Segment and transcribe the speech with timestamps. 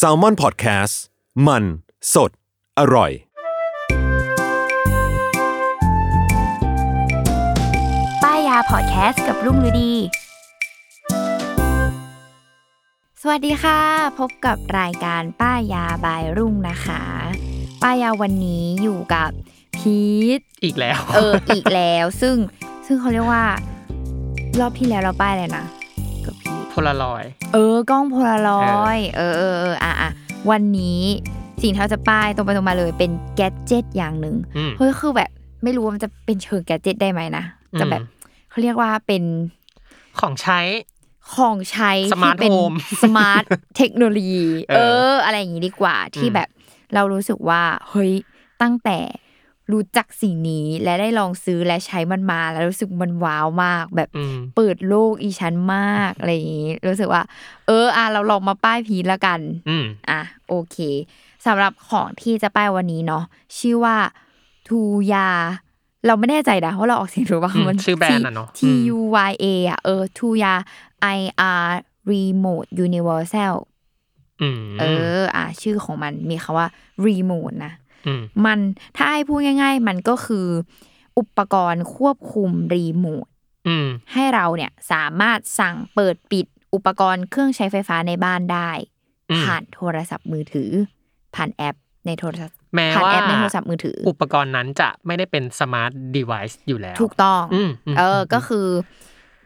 [0.00, 0.94] s a l m o n PODCAST
[1.46, 1.64] มัน
[2.14, 2.30] สด
[2.78, 3.10] อร่อย
[8.22, 9.92] ป้ายยาพอดแคสต์กับรุ่งฤดี
[13.20, 13.80] สวัสดีค่ะ
[14.18, 17.02] พบกับรายการป้ายยาบายรุ่งนะคะ
[17.82, 19.30] ป้ายยาวันนี้อยู่กับ
[19.76, 19.98] พี
[20.38, 22.36] ทอีกแล้ว เออ อีกแล้ว ซึ่ง
[22.86, 23.44] ซึ่งเขาเรียกว่า
[24.60, 25.81] รอบที่แล้วเราป้ายอะไรนะกับพีท
[26.72, 30.10] โพลารอยด์เออกล้องโพลารอยด์เออเออเอออะอะ
[30.50, 31.02] วันนี้
[31.62, 35.30] สิ่งที่เราจะป้ายตรงไปตรงมาเลยเป็น gadget อย่างหนึ่งอืมเฮ้ยคือแบบ
[35.62, 37.44] ไม่รู้ว่ามันจะเป็นเชิง gadget ได้ไหมนะ
[37.80, 38.08] จะแบบอืม
[38.50, 39.22] เขาเรียกว่าเป็น
[40.20, 40.60] ของใช้
[41.34, 43.44] ของใช้ smart ที่เป็น home smart
[43.76, 46.48] เทคโนโลยีเอเอออ อะไรอย่างนี้ดีกว่าที่อืมแบบ
[46.94, 48.12] เรารู้สึกว่าเฮ้ย
[48.62, 48.98] ตั้งแต่
[49.72, 57.22] รู้จักสิ่งนี้และได้ลองซื้อและใช้มันมา แล้วรู้สึกมันว้าวมาก แบบอืมเปิดโลกอีชั้นมากอะไรอย่างนี้รู้สึกว่า
[57.66, 60.76] เอออะเราลองมาป้ายพีทละกันอืมอะโอเค
[61.46, 63.24] สำหรับของที่จะป้ายวันนี้เนาะ
[63.58, 63.96] ชื่อว่า
[64.68, 64.80] ทู
[65.12, 65.28] ยา
[66.06, 68.98] เราไม่แน่ใจนะว่าเราออกเสียงถูกป่ะอืมมันชื่อแบรนด์อะเนาะ T อืม U
[69.30, 70.54] Y A อะเออทูยา
[71.16, 71.70] IR
[72.10, 73.54] Remote Universal
[74.42, 74.84] อืมเอ
[75.18, 76.68] อ อะชื่อของมันมีคำว่า
[77.06, 77.81] Remote นะอื
[78.20, 78.58] มมัน
[78.96, 80.46] ถ้าให้พูดง่าย ๆ มันก็คือ
[81.18, 83.26] อุปกรณ์ควบคุมรีโมท
[83.68, 88.70] อืมให้เราเนี่ยสามารถสั่งเปิดปิดอุปกรณ์เครื่องใช้ไฟฟ้าในบ้านได้
[89.30, 90.70] อืมผ่านโทรศัพท์มือถือ
[91.34, 98.66] ผ่านแอปในโทรศัพท์แม้ผ่านว่าแอปในโทรศัพท์มือถือ อุปกรณ์นั้นจะไม่ได้เป็น smart device อยู่แล้ว ถูกต้องอืมอืมเออ ก็คือ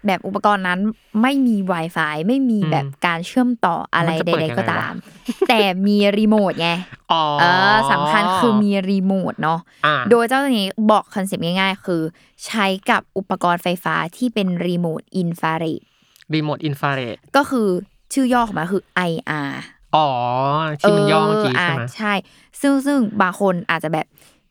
[0.06, 0.80] แบบอุปกรณ์นั้น
[1.22, 6.70] ไม่มี Wi-Fi ไม่มีอืมแบบการเชื่อมต่ออะไรมันจะใเปิดดยังไงๆก็ตามวะแต่มีรีโมทไง
[7.12, 7.44] อ๋อเอ
[7.74, 12.02] อสำคัญคือมีรีโมทเนาะอ่าโดยเจ้าตัวนี้บอกคอนเซปต์ง่ายๆ คือ
[12.46, 15.82] ใช้กับอุปกรณ์ไฟฟ้าที่เป็นรีโมทอินฟราเรด
[16.34, 17.68] รีโมทอินฟราเรดก็คือ
[18.12, 19.52] ชื่อย่อของมันคือ IR
[19.96, 20.08] อ๋อ
[20.80, 22.12] ที่มันย่อเมื่อกี้ใช่ไหมใช่
[22.60, 24.06] ซึ่งซึ่งบางคนอาจจะแบบ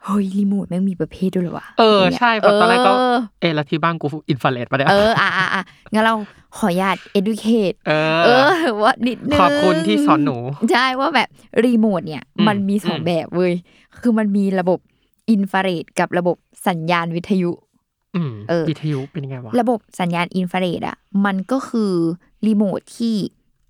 [0.06, 6.16] เฮ้ยรีโมทแม่งมีประเภทด้วยเหรอวะเออใช่เพราะตอนแรกก็เออเอะแล้วที่บ้านกูอินฟราเรดปะเนี่ยเอออะอะอะงั้นเรา
[6.58, 7.94] ขออนุญาต educate เอ
[8.26, 10.38] เอออว่านิดนึงขอบคุณที่สอนหนู
[10.72, 11.30] ใช่ว่าแบบ
[11.66, 13.54] รีโมทเนี่ยอืมมันมีสองอืมแบบเว้ย
[14.00, 14.80] คือมันมีระบบ
[15.32, 16.38] อินฟราเรดกับระบบ
[16.68, 17.52] สัญญาณวิทยุ
[18.16, 21.92] อืมเออวิทยุเป็นยังไงวะระบบสัญญาณอินฟราเรดอะมันก็คือ
[22.48, 23.16] รีโมทที่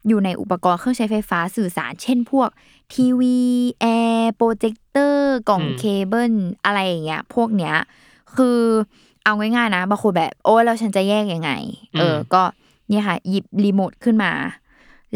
[0.07, 2.49] อยู่ในอุปกรณ์เครื่องใช้ไฟฟ้าสื่อสาร เช่นพวก
[2.93, 3.37] ทีวี
[3.81, 3.85] แอ
[4.17, 6.33] ร์โปรเจคเตอร์ กล่องอืมเคเบิล
[6.65, 7.75] อะไรอย่างเงี้ยพวกเนี้ย
[8.35, 8.59] คือ
[9.23, 11.51] เอาง่ายๆนะบางคนแบบโอ้ยแล้วฉันจะแยกยังไง
[11.99, 12.43] เออ ก็
[12.89, 14.31] เนี่ยค่ะ หยิบรีโมทขึ้นมา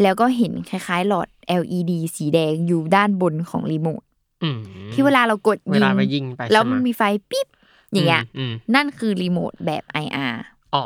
[0.01, 1.27] แล้วก็เห็นคล้ายๆ หลอด
[1.61, 4.01] LED สีแดงอยู่ด้านบนของรีโมท
[4.43, 4.59] อืม
[4.93, 7.47] ที่เวลาเรากดเวลายิงไปยิงไปแล้วใช่ไหมันมีไฟปิ๊บ
[7.91, 10.35] อย่างเงี้ยอืมนั่นคือรีโมทแบบ IR
[10.75, 10.85] อ๋อ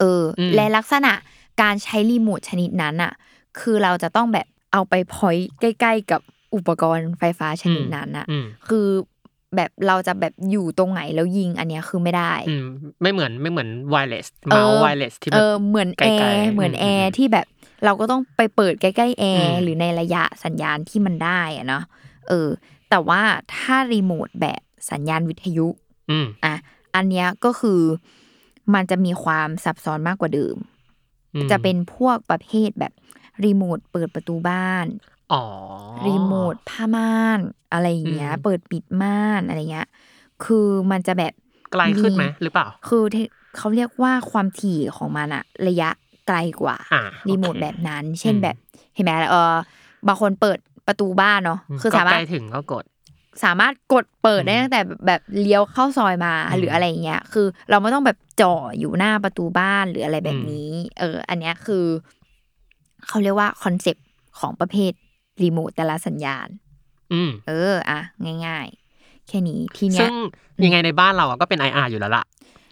[0.00, 1.12] เอออืมและลักษณะ
[1.62, 3.12] การใช้รีโมทชนิดนั้นอะ
[3.60, 6.20] คือเราจะต้องแบบเอาไป point ใกล้ ๆ กับ
[6.54, 8.86] อุปกรณ์ไฟฟ้าชนิดนั้นอะอืมคือ
[9.56, 12.66] แบบเราจะแบบอยู่ตรงไหนแล้วยิงอันเนี้ยคือไม่ได้อืม
[13.02, 17.46] ไม่เหมือนไม่เหมือน wireless เออเมาส์ wireless ที่เอมันเหมือนไกลๆแอร์เหมือนอืมแอร์อืมที่แบบ
[17.84, 21.84] เราก็ต้องไปเปิดใกล้ๆแอร์อืมหรือในระยะสัญญาณที่มันได้อะเนาะ
[22.28, 22.48] เออ
[22.90, 23.20] แต่ว่า
[23.54, 24.60] ถ้ารีโมทแบบ
[24.90, 25.66] สัญญาณวิทยุ
[26.10, 26.54] อืมอะ
[26.94, 27.80] อันเนี้ยก็คือ
[28.74, 30.73] มันจะมีความซับซ้อนมากกว่าเดิมอืม
[31.50, 32.92] จะเป็นพวกประเภทแบบ
[33.44, 34.86] รีโมทเปิดประตูบ้าน
[35.32, 35.42] อ๋อ
[36.06, 37.40] รีโมทผ้าม่าน
[37.72, 39.88] อะไรอย่างเงี้ยอืมเปิดปิดม่านอะไรเงี้ย
[40.44, 41.32] คือมันจะแบบ
[41.72, 43.16] ไกลขึ้นไหมหรือเปล่า คือเท
[43.56, 45.90] เขาเรียกว่าความถี่ของมันอะระยะ
[46.26, 48.56] ไกลกว่าอ่ารีโมทโอเคแบบนั้น เช่นอืมแบบ
[48.94, 49.54] เห็นไหมเออ
[50.08, 52.84] บางคนเปิดประตูบ้านเนาะคือก็สามาใกรถล้ถึงก็กด
[53.44, 61.84] สามารถกดเปิดได้อืมตั้งแต่แบบเลี้ยวเข้าซอยมาอืมหรืออะไรอย่างเงี้ย คือ เราไม่ต้องแบบจ่ออยู่หน้าประตูบ้านหรืออะไรแบบอืมนี้ เออ อันเนี้ยคือ
[63.06, 64.06] เขาเรียกว่าคอนเซปต์
[64.38, 64.92] ของประเภท
[65.42, 66.48] รีโมทแต่ละสัญญาณ
[67.12, 68.00] อืมเออ อะ
[68.46, 68.66] ง่าย
[68.98, 70.14] ๆ แค่นี้ทีเนี้ยซึ่ง
[70.64, 72.24] ยังไงในบ้านเราอะก็เป็น IR อยู่แล้วล่ะ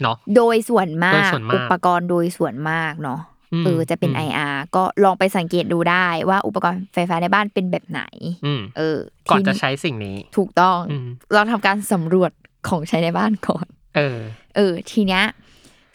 [0.02, 3.31] เนาะโดยส่วนมากโดยส่วนมากอุปกรณ์โดยส่วนมากเนาะม
[3.64, 8.02] เออจะเป็นม IR ก็ลองไปสังเกตดูได้ว่าอุปกรณ์ไฟฟ้าในบ้านเป็นแบบไหน
[8.46, 8.98] อืมเออ
[9.30, 12.32] ก่อนทีจะใช้สิ่งนี้ ถูกต้องอืมเราทำการสำรวจ
[12.68, 13.66] ของใช้ในบ้านก่อน
[13.96, 14.18] เออ
[14.56, 15.24] เออ ทีเนี้ย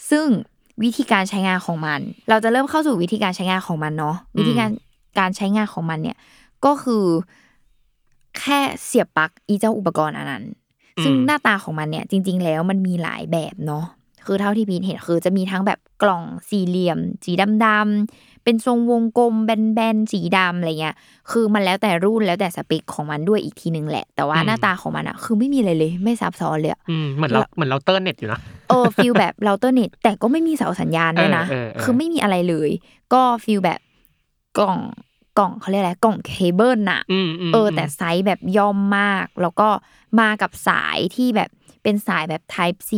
[0.10, 0.26] ซึ่ง
[0.84, 2.00] วิธีการใช้งานของมัน
[2.30, 4.70] เราจะเริ่มเข้าสู่วิธีการใช้งานของมันเนาะวิธีการ
[5.20, 6.18] การใช้งานของมันเนี่ย
[6.66, 7.06] ก็คือ
[8.40, 10.44] แค่เสียบปลั๊กอีเจ้าอุปกรณ์อันนั้น
[10.98, 13.86] อืมซึ่งหน้าตาของมันเนี่ย จริง ๆ แล้วมันมีหลายแบบเนาะ
[14.28, 17.32] คือเท่าที่พีทเห็นคือจะมีทั้งแบบกล่องสี่เหลี่ยม สี
[17.66, 20.96] ดำๆเป็นทรงวงกลมแบนๆสีดำอะไรเงี้ย
[21.32, 28.40] คือมันแล้วแต่รุ่นแล้วแต่สเปคของมันด้วยอีกทีนึงแหละ แต่ว่าอืมหน้าตาของมันอะคือไม่มีอะไรเลยไม่ซับซ้อนเลยอะอืมเหมือนเราแล้วเหมือนเราเตอร์เน็ตอยู่นะ
[28.70, 32.70] เออ feel แบบเราเตอร์เน็ตแต่ก็ไม่มีเสาสัญญาณด้วยนะเออเออเออคือไม่มีอะไรเลย
[33.14, 33.80] ก็ feel แบบ
[34.60, 34.80] กล่อง
[35.38, 39.70] กล่องเขาเรียกอะไรกล่องเคเบิลน่ะอืมมเออ แต่ไซส์แบบย่อมมาก แล้วก็
[40.20, 41.50] มากับสายที่แบบ
[41.84, 42.92] เป็นสายแบบ Type C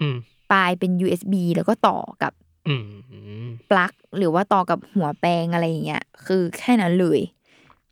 [0.00, 0.16] อืม
[0.52, 2.32] ปลายเป็น USB แล้วก็ต่อกับ
[2.68, 7.20] อืมอืมปลั๊กหรือว่าต่อกับหัวแปลงอะไรอย่างเงี้ยคือแค่นั้นเลย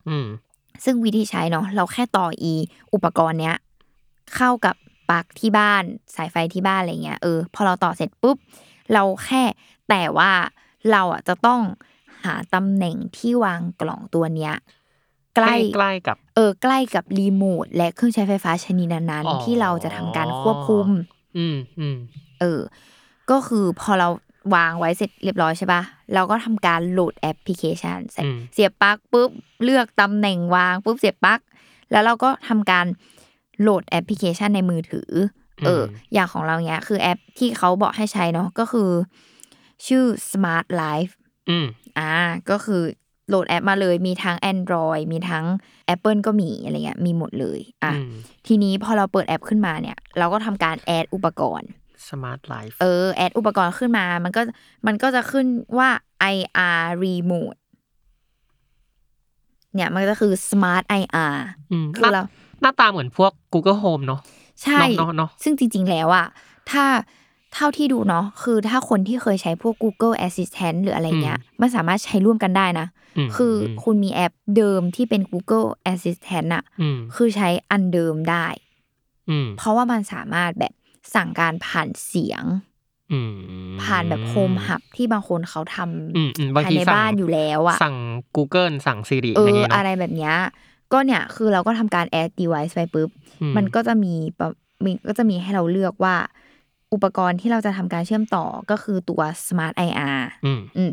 [0.08, 0.26] อืม
[0.84, 2.54] ซึ่งวิธีใช้เนาะเราแค่ต่ออี
[2.94, 3.56] อุปกรณ์เนี้ย
[4.36, 4.74] เข้ากับ
[5.10, 5.82] ปลั๊กที่บ้าน
[6.16, 8.36] สายไฟที่บ้านอะไรเงี้ยเออพอเราต่อเสร็จปุ๊บ
[8.92, 9.42] เราแค่
[9.88, 10.32] แต่ว่า
[10.90, 11.60] เราอะจะต้อง
[12.24, 14.54] หาตำแหน่งที่วางกล่องตัวเนี้ย
[15.36, 20.88] ใกล้ใกล้กับ เออใกล้กับรีโมทและเครื่องใช้ไฟฟ้าชนิดนั้นอ๋อๆที่เราจะทำการควบคุม
[21.38, 21.96] อืมอืม
[22.33, 22.60] เออ
[23.30, 24.08] ก็คือพอเรา
[24.54, 25.82] วางไว้เสร็จเรียบร้อยใช่ปะ
[26.14, 29.30] เราก็ทำการโหลดแอปพลิเคชันเสร็จอืมเสียบปลั๊กปุ๊บ
[29.64, 31.40] เลือกตำแหน่งวางปุ๊บเสียบปลั๊ก
[31.90, 32.86] แล้วเราก็ทำการ
[33.60, 35.10] โหลดแอปพลิเคชันในมือถือ
[35.64, 35.82] เออ
[36.12, 38.90] อย่างของเราเนี้ยคือแอปที่เขาบอกให้ใช้เนาะก็คือ
[39.86, 41.12] ชื่อ Smart Life
[41.50, 41.66] อืม
[41.98, 42.12] อ่า
[42.50, 42.82] ก็คือ
[43.28, 45.44] โหลดแอปมาเลยมีทั้ง Android มีทั้ง
[45.94, 48.10] Apple ก็มีอะไรเงี้ยมีหมดเลย อะอืม
[48.46, 51.68] ทีนี้พอเราเปิดแอปขึ้นมาเนี่ย เราก็ทำการ add อุปกรณ์
[52.10, 54.42] Smart Lifeเออ add อุปกรณ์ขึ้นมา มันก็
[54.86, 55.46] มันก็จะขึ้น
[55.78, 55.88] ว่า
[56.34, 57.58] IR remote
[59.74, 61.36] เนี่ยมันก็จะคือ smart IR
[61.72, 62.22] อืมคือเรา
[62.60, 64.20] หน้าตาเหมือนพวก Google Home เนอะ
[64.62, 66.26] ใช่เนาะเนาะเนาะซึ่งจริง ๆ แล้วอะ
[66.70, 66.84] ถ้า
[67.54, 72.86] เท่าที่ดูเนาะคือถ้าคนที่เคยใช้พวก Google Assistant หรืออะไรเงี้ยมันสามารถใช้ร่วมกันได้นะ
[73.26, 73.54] มคือ
[73.84, 78.46] คุณมีแอปเดิมที่เป็น Google Assistant อะอืมคือใช้อันเดิมได้
[79.30, 80.72] อืมเพราะว่ามันสามารถแบบ
[81.14, 82.44] สั่งการผ่านเสียง
[83.12, 83.32] อืม
[83.82, 87.96] ผ่านแบบโฮมหับที่บางคนเขาทำอืมอืมบางภายทีในสั่งบ้านอยู่แล้วอะสั่ง
[88.36, 90.34] Google สั่ง Siri เออะไรอเงี้ยอะไรเนาะแบบเนี้ย
[90.92, 93.10] ก็เนี่ยคือเราก็ทำการ add device ไปปุ๊บ
[93.42, 94.48] อืมันก็จะมีปะ
[94.84, 96.16] มีก็จะมีให้เราเลือกว่า
[96.92, 100.90] อุปกรณ์ที่เราจะทำการเชื่อมต่อก็คือตัว smart IR อืมอืม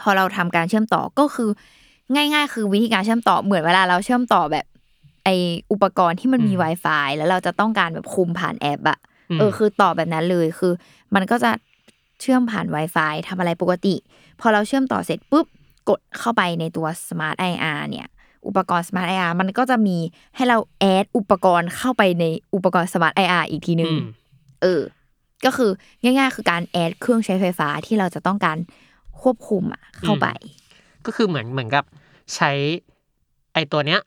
[0.00, 1.50] พอเราทำการเชื่อมต่อก็คือ
[2.14, 4.66] ง่ายๆ คือวิธีการเชื่อมต่อเหมือนเวลาเราเชื่อมต่อแบบ
[5.24, 5.28] ไอ
[5.72, 8.98] อุปกรณ์ที่มันมี Wi-Fi แล้วเราจะต้องการแบบคุมผ่านแอปอะ
[9.38, 10.72] เออคือต่อแบบนั้นเลยคือ
[11.14, 11.50] มันก็จะ
[12.20, 13.94] เชื่อมผ่าน Wi-Fi ทำอะไรปกติ
[14.40, 15.46] พอเราเชื่อมต่อเสร็จปุ๊บ
[15.88, 18.08] กดเข้าไปในตัว Smart IR เนี่ย
[18.46, 19.96] อุปกรณ์ Smart IR มันก็จะมี
[20.36, 22.24] ให้เราแอดอุปกรณ์เข้าไปใน
[22.54, 24.04] อุปกรณ์ Smart IR อีกทีนึงอืม
[24.62, 24.82] เออ
[25.44, 25.70] ก็คือ
[26.02, 28.58] ง่ายๆ คือการ add เครื่องใช้ไฟฟ้าที่เราจะต้องการ
[29.20, 30.28] ควบคุมอะเข้าไป
[31.06, 31.84] ก็คือเหมือนเหมือนกับ
[32.34, 32.50] ใช้
[33.54, 34.00] ไอตัวเนี้ย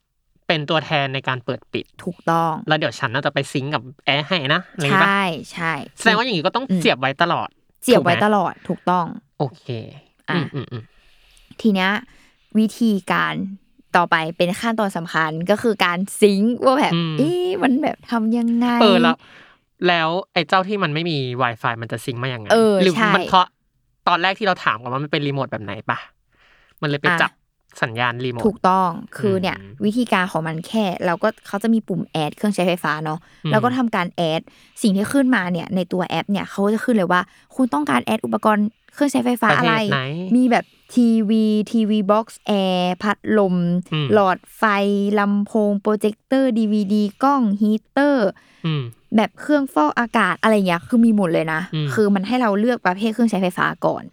[0.47, 5.21] เป็นตัวแทนในการเปิดปิดถูกต้อง แล้วเดี๋ยวฉันน่าจะไป sync กับแอร์ให้นะอะไรอย่างใชงี้ปะใช่
[5.51, 7.49] ใช่แสดงว่าอย่างนี้ก็ต้องอืมเสียบไว้ตลอด
[7.83, 9.05] เสียบไว้ตลอดถูกไหมถูกต้อง
[9.39, 9.63] โอเค
[10.29, 10.83] อะอืมอืมอืม
[11.61, 11.91] ทีเนี้ย
[12.57, 13.33] วิธีการ
[13.95, 19.15] ต่อไปเป็นขั้นตอนสำคัญก็คือการ sync ว่าแบบเอ๊ะมันแบบทำยังไงเออแล้ว
[19.88, 23.45] แล้วไอ้เจ้าที่มันไม่มี Wi-Fi มันจะ sync มาอย่างไงเออหรือใช่มันเพราะ
[24.07, 25.99] ตอนแรกที่เราถามกันว่ามันเป็นรีโมทแบบไหนปะ
[26.81, 27.31] มันเลยไปอะจับ
[27.81, 34.42] สัญญาณรีโมทถูกต้องคือเนี่ยอืมวิธีการของมันแค่เราก็เขาจะมีปุ่ม add เครื่องใช้ไฟฟ้าเนาะอืมแล้วก็ทำการ add
[34.81, 37.21] สิ่งที่ขึ้นมาเนี่ยในตัวแอปเนี่ยเขาจะขึ้นเลยว่า
[37.56, 40.02] คุณต้องการ add อุปกรณ์เครื่องใช้ไฟฟ้าอะไรประเภทไหน
[40.35, 43.56] มีแบบทีวี TV box แอร์พัดลม
[43.94, 44.63] อืมหลอดไฟ
[45.19, 48.30] ลำโพงโปรเจคเตอร์ดีวดีกล้องฮีเตอร์
[48.66, 48.83] อืม
[49.16, 54.04] แบบเครื่องฟอกอากาศอะไรเงี้ยคือมีหมดเลยนะอืมคือมันให้เราเลือกประเภทเครื่องใช้ไฟฟ้าก่อน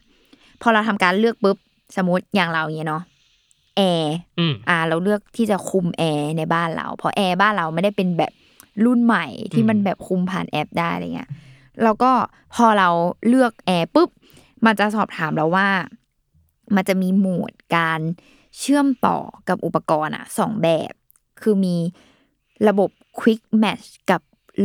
[0.62, 1.56] พอเราทำการเลือกปุ๊บ
[1.96, 3.02] สมมติอย่างเราเนี้ยเนาะ
[3.76, 8.32] แอร์อืมอ่า เราเลือกที่จะคุมแอร์ในบ้านเรา เพราะแอร์บ้านเราไม่ได้เป็นแบบ
[8.84, 11.30] รุ่นใหม่ที่มันอืมแบบคุมผ่านแอปได้อะไรเงี้ย
[11.82, 12.12] แล้วก็
[12.54, 12.88] พอเรา
[13.28, 14.10] เลือกแอร์ปุ๊บ
[14.64, 15.68] มันจะสอบถามเราว่า
[16.74, 18.00] มันจะมีโหมดการ
[18.58, 20.92] เชื่อมต่อกับอุปกรณ์อะสองแบบ
[21.42, 21.76] คือมี
[22.68, 22.90] ระบบ
[23.20, 24.20] Quick Match กับ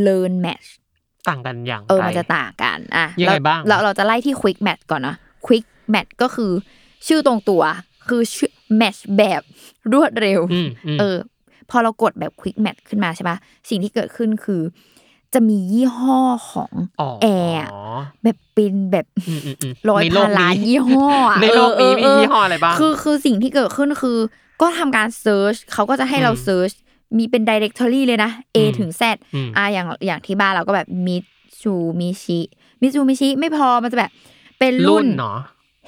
[0.06, 0.68] Learn Match
[1.30, 5.16] ต่างกันอย่างเออไรมันจะต่างกันอะยังไงเรบ้างเราเราจะไล่ที่ Quick Match ก่อนนะ
[5.48, 6.52] Quick Match ก็คือ
[7.08, 7.64] ชื่อตรงตัว
[8.08, 8.22] คือ
[8.70, 9.42] ชื่อ Match แบบ
[9.94, 11.18] รวดเร็วอืมอืมเออ
[11.70, 13.38] พอเรากดแบบ Quick Match ขึ้นมาใช่ปะ
[13.70, 14.62] สิ่งที่เกิดขึ้นคือ
[15.34, 16.20] จะมียี่ห้อ
[16.52, 16.72] ของ
[17.02, 17.70] อ๋อแอร์อะ
[18.24, 24.18] แบบเป็นแบบอืมอืมอืมร้อยในโลพักนล้านนี้ยี่ห้ออะในโลกนี้มีเเยี่ห้ออะไรบ้างคือคือสิ่งที่เกิดขึ้นคือ
[24.62, 26.72] ก็ทำการเซิร์ชเขาก็จะให้เราอืมเซิร์ช
[27.18, 29.04] มีเป็น directory เลยนะ A อืมถึง Z
[29.36, 31.18] อืมอ่าอย่างอย่างที่บ้านเราก็แบบมิ
[31.62, 32.40] ชูมิชิ
[32.82, 34.12] มิชูมิชิไม่พอมันจะแบบ
[34.60, 35.38] เป็นรุ่รุ่นนเนาะ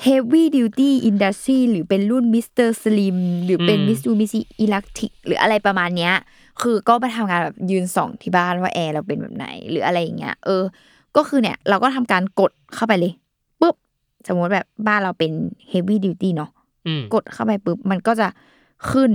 [0.05, 2.70] heavy duty industry หรือเป็นรุ่น Mr.
[2.81, 6.13] Slim หรือเป็นอืม Mitsubishi Electric หรืออะไรประมาณเนี้ย
[6.62, 10.63] คือก็ไปทำงานแบบยืนส่องที่บ้านว่าแอร์เราเป็นแบบไหน หรืออะไรอย่างเงี้ย เออ
[11.17, 13.13] ก็คือเนี่ย เราก็ทำการกดเข้าไปเลย
[13.62, 13.75] ปุ๊บ
[14.27, 15.31] สมมติแบบบ้านเราเป็น
[15.72, 16.51] heavy duty เนาะ
[16.88, 18.27] อืมกดเข้าไปปุ๊บ มันก็จะ
[18.91, 19.12] ขึ้น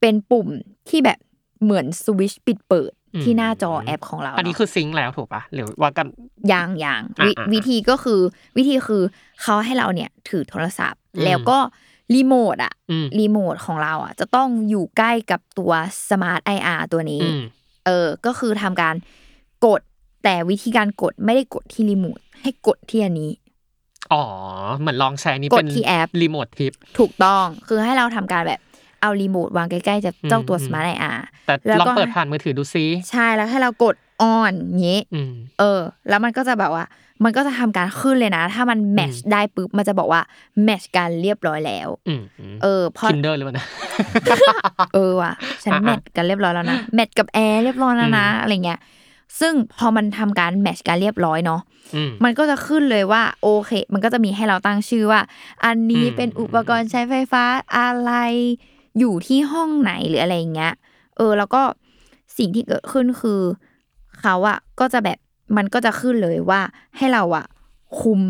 [0.00, 0.48] เป็นปุ่ม
[0.88, 1.18] ที่แบบ
[1.62, 6.06] เหมือนสวิตช์ปิดเปิด ที่หน้าจอแอปของเรา อันนี้เาะคือ sync แล้วถูกปะหรือว่ากัน
[6.52, 8.20] ยังยังอะวิอะวิธีก็คือ
[8.56, 9.02] วิธีคือ
[9.42, 11.58] เขาให้เราเนี่ยถือโทรศัพท์อืมแล้วก็
[12.14, 15.72] รีโมทอะอืมรีโมทของเราอะจะต้องอยู่ใกล้กับตัว
[16.10, 17.40] smart IR ตัวนี้อืม
[17.86, 18.94] เออ ก็คือทำการ
[19.66, 19.80] กด
[20.24, 23.30] แต่วิธีการกดไม่ได้กดที่รีโมทให้กดที่อันนี้
[24.12, 24.22] อ๋อ
[24.78, 28.60] เหมือนลองใช้อันนี้กดเป็นที่แอปรีโมททิปถูกต้องคือให้เราทำการแบบ
[29.00, 34.52] เอารีโมทวางใกล้ๆจะเจ้าตัวอืม smart IRแต่แล้วลองก็เปิดผ่านมือถือดูซิใช่แล้วให้เรากด on
[34.82, 36.84] เงี้ยอืมเออ แล้วมันก็จะแบบว่า
[37.24, 40.20] มันก็จะทำการขึ้นเลยนะ ถ้ามัน match ได้ปุ๊บมันจะบอกว่า
[40.64, 43.66] match กันเรียบร้อยแล้วอืมอืมเออพวก Tinder หรือเปล่านะ
[44.94, 45.32] เออว่ะ
[45.64, 48.80] ฉันอะ match กันเรียบร้อยแล้วนะ match กับแอร์เรียบร้อยแล้วนะอืมอะไรเงี้ย
[49.40, 51.60] ซึ่งพอมันทำการ match กันเรียบร้อยเนาะ
[51.94, 55.20] อืมมันก็จะขึ้นเลยว่าโอเค มันก็จะมีให้เราตั้งชื่อว่า
[55.64, 57.44] อันนี้อืมเป็นอุปกรณ์ใช้ไฟฟ้า
[57.76, 58.12] อะไร
[58.98, 60.74] อยู่ที่ห้องไหนหรืออะไรอย่างเงี้ย
[61.16, 61.62] เออ แล้วก็
[62.38, 63.40] สิ่งที่เกิดขึ้นคือ
[64.20, 65.18] เขาอะก็จะแบบ
[65.56, 66.60] มันก็จะขึ้นเลยว่า
[66.96, 67.46] ให้เราอะ
[68.00, 68.20] คุม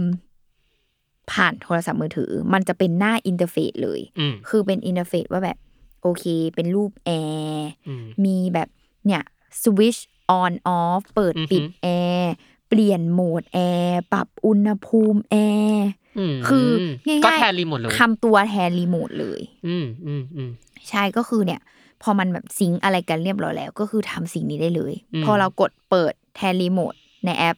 [1.31, 5.59] ผ่านโทรศัพท์มือถือ มันจะเป็นหน้า interface เลยอืมคือเป็น interface ว่าแบบ
[6.03, 6.25] โอเค
[6.55, 7.11] เป็นรูปแอ
[7.51, 8.69] ร์อืมมีแบบ
[9.07, 9.23] เนี่ย
[9.63, 9.97] switch
[10.31, 11.87] on off เปิดอือหือปิดแอ
[12.21, 12.33] ร์
[12.71, 15.37] เปลี่ยนโหมดแอร์ปรับอุณหภูมิแอ
[15.69, 15.87] ร์
[16.33, 16.69] มคือ
[17.07, 20.51] ง่ายๆก็แทนรีโมทเลยทำตัวแทนรีโมทเลย อืมอืมอืม
[20.91, 21.61] ใช่ก็คือเนี่ย
[22.03, 26.95] พอมันแบบ sync อะไรกันเรียบร้อยแล้ว ก็คือทำสิ่งนี้ได้เลยอืมพอเรากดเปิดแทนรีโมท
[27.27, 27.57] ในแอป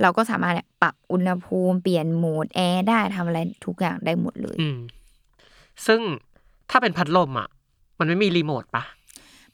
[0.00, 4.76] เราก็สามารถเนี่ยปรับอุณหภูมิเปลี่ยนโหมดแอร์ได้ทำอะไรทุกอย่างได้หมดเลยอืม
[5.86, 6.00] ซึ่ง
[6.70, 7.48] ถ้าเป็นพัดลมอะ
[7.98, 8.82] มันไม่มีรีโมทปะ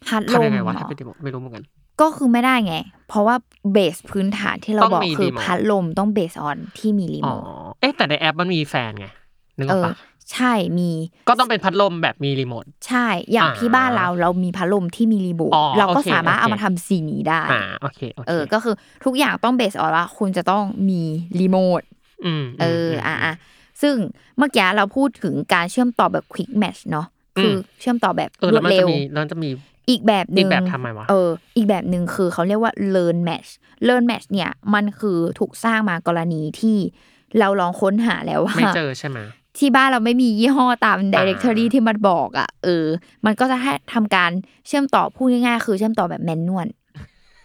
[0.06, 1.64] พัดลทำยังไงวะเหรอถ้าเป็นรีโมทไม่รู้เหมือนกัน
[2.00, 2.74] ก็คือไม่ได้ไง
[3.08, 3.36] เพราะว่า
[3.72, 7.32] base พื้นฐานที่เราต้องบอกมีคือรีโมทพัดลมต้อง base on ที่มีรีอ๋อโม
[7.70, 9.06] ทเอ๊ะแต่ในแอปมันมีแฟนไง
[9.58, 9.94] นึกออกปะเออ
[10.32, 10.90] ใช่มี
[11.28, 21.02] ก็ต้องเป็นพัดลมแบบมีรีโมทใช่ อย่างอ่าที่บ้านเราเรามีพัดลมที่มีรีโมทอ๋อเราก็โอเคสามารถโอเคเอามาทำสิ่งนี้ได้อ่าโอเคโอเคเออ ก็คือทุกอย่างต้อง base on ว่าคุณจะต้องมี
[21.40, 21.82] รีโมท
[22.24, 23.34] อืมเอออะอะ
[23.82, 23.94] ซึ่ง
[24.38, 27.06] เมื่อกี้เราพูดถึงการเชื่อมต่อแบบ quick match เนาะ
[27.38, 29.50] คือเชื่อมต่อแบบเออรแล้ววมันดเร็จะวมีแล้วมันจะมี
[29.90, 33.50] อีกแบบหนึ่งอีกแบบทำไมวะเอออีกแบบหนึ่งคือเขาเรียกว่า learn match
[33.88, 36.78] learn match เนี่ยมันคือถูกสร้างมากรณีที่
[37.38, 39.18] เราลองค้นหาแล้วว่าไม่เจอใช่ไหม
[39.58, 42.86] ที่บ้านเราไม่มียี่ห้อตาม directory ที่มันบอกอะเออ
[43.24, 44.30] มันก็จะให้ทำการ
[44.66, 46.68] เชื่อมต่อพูดง่ายๆ คือเชื่อมต่อแบบแมนนวล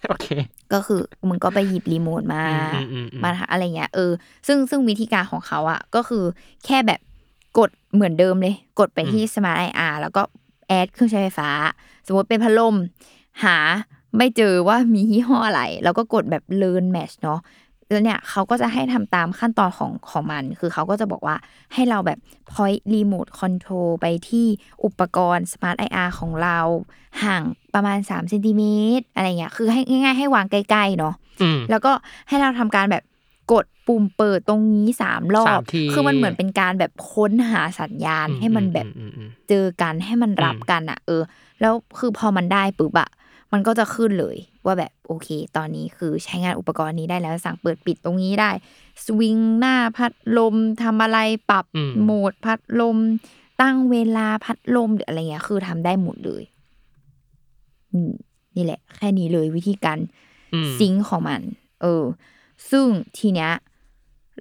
[0.09, 0.27] โอเค
[0.73, 4.11] ก็คือมึงก็ไปหยิบรีโมทมาอืมอืมอืมมาอะไรเงี้ยเออ
[4.47, 6.23] ซึ่งซึ่งวิธีการของเขาอะก็คือ
[6.65, 6.99] แค่แบบ
[7.57, 10.21] กดเหมือนเดิมเลย กดไปที่ Smart IR แล้วก็
[10.67, 11.49] แอดเครื่องใช้ไฟฟ้า
[12.05, 12.75] สมมติเป็นพัดลม
[13.43, 13.57] หา
[14.17, 17.39] ไม่เจอว่ามียี่ห้ออะไร แล้วก็กดแบบ learn match เนาะ
[17.89, 21.35] แล้วเนี่ยเขาก็จะให้ทำตามขั้นตอนของของมัน คือเขาก็จะบอกว่า
[21.73, 22.19] ให้เราแบบ
[22.53, 24.45] point remote control ไปที่
[24.85, 26.59] อุปกรณ์ smart IR ของเรา
[27.23, 27.43] ห่าง
[27.73, 28.61] ประมาณ3เซนติเม
[28.99, 31.91] ตรอะไรเงี้ย คือให้ง่ายๆให้วางใกล้ๆเนาะอืมแล้วก็
[32.27, 33.14] ให้เราทำการแบบกด
[33.87, 41.21] ปุ่มเปิดตรงนี้สามรอสาบมทีคือมันเหมือนเป็นการแบบค้นหาสัญญาณให้มันแบบอืมอืมเจอกันให้มันรับอืมกันอะ เออ
[41.61, 43.09] แล้วคือพอมันได้ปุ๊บอะ
[43.53, 45.27] มันก็จะขึ้นเลยว่าแบบโอเค
[45.57, 48.51] ตอนนี้คือใช้งานอุปกรณ์นี้ได้แล้วสั่งเปิดปิดตรงนี้ได้
[49.05, 52.97] สวิงหน้าพัดลมทำอะไรปรับอืมโหมดพัดลม
[53.61, 56.43] ตั้งเวลาพัดลมหรืออะไรเงี้ยคือทำได้หมดเลย
[57.93, 58.11] อืม
[58.55, 59.97] นี่แหละ แค่นี้เลยวิธีการ
[60.53, 61.41] อืม sync ของมัน
[61.81, 62.03] เออ
[62.69, 62.85] ซึ่ง
[63.17, 63.51] ทีเนี้ย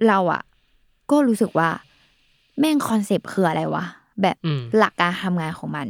[0.07, 0.41] เราอะ
[1.11, 1.69] ก็รู้สึกว่า
[2.59, 3.85] แม่งคอนเซปต์คืออะไรวะ
[4.21, 5.87] แบบอืมหลักการทำงานของมัน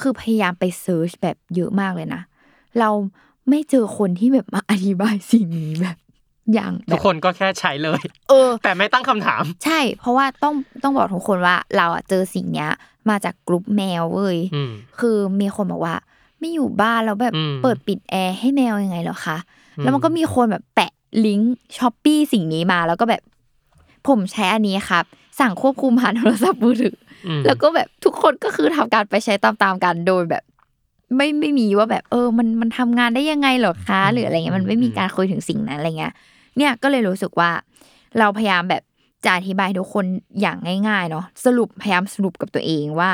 [0.00, 2.22] คือพยายามไป search แบบเยอะมากเลยนะ
[2.78, 2.90] เรา
[3.48, 5.96] ไม่เจอคนที่แบบมาอธิบายสิ่งนี้แบบ
[6.52, 12.70] อย่างแบบทุกคนก็แค่ใช้เลย เออ แต่ไม่ตั้งคำถาม ใช่ เพราะว่าต้องต้องบอกทุกคนว่า เราอะเจอสิ่งเนี้ย
[13.08, 15.96] มาจากกลุ่มแมวเว้ยอืมคือมีคนบอกว่า
[16.40, 19.36] ไม่อยู่บ้านแล้วแบบอืมเปิดปิดแอร์ให้แมวยังไงเหรอคะ
[19.76, 20.92] อืมแล้วมันก็มีคนแบบแปะ
[21.26, 23.22] ลิงก์ช้อปปี้สิ่งนี้มาแล้วก็แบบ
[24.08, 25.04] ผมใช้อันนี้ครับ
[25.40, 26.96] สั่งควบคุมผ่านโทรศัพท์มือถือ
[27.26, 30.44] อืมแล้วก็แบบทุกคนก็คือทำการไปใช้ตามๆกันโดยแบบ
[31.16, 36.12] ไม่ไม่มีว่าแบบ เออ มันมันทำงานได้ยังไงเหรอคะหรืออะไรเงี้ยมันไม่มีการคุยถึงสิ่งนั้นอะไรเงี้ย
[36.56, 37.50] เนี่ยก็เลยรู้สึกว่า
[38.18, 38.82] เราพยายามแบบ
[39.24, 40.04] จะอธิบายทุกคน
[40.40, 40.56] อย่าง
[40.88, 43.10] ง่ายๆเนาะสรุปพยายามสรุปกับตัวเองว่า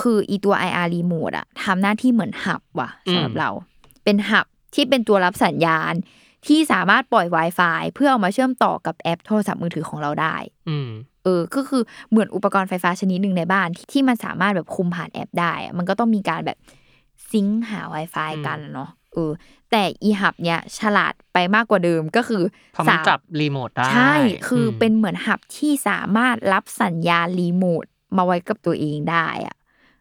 [0.00, 3.50] คืออีตัว IR remote อะทำหน้าที่เหมือนหับว่ะสำหรับเรา
[4.04, 5.94] เป็นหับที่เป็นตัวรับสัญญาณ
[6.46, 10.36] ที่สามารถปล่อย Wi-Fi เพื่อเอามาเชื่อมต่อกับแอปโทรศัพท์มือถือของเราได้
[10.68, 10.90] อืม
[11.24, 16.58] เออ ก็คือเหมือนอุปกรณ์ไฟฟ้าชนิดหนึ่งในบ้านที่ที่มันสามารถแบบคุมผ่านแอปได้อะมันก็ต้องมีการแบบ
[17.30, 19.30] ซิงค์หา Wi-Fi อืมกันเนาะเออ
[19.70, 24.14] แต่อีหับเนี่ยฉลาดไปมากกว่าเดิมก็คือเพราะมันสาจับรีโมทได้ ใช่
[24.48, 27.84] คืออมเป็นเหมือนหับที่สามารถรับสัญญาณรีโมท
[28.16, 29.56] มาไว้กับตัวเองได้อะ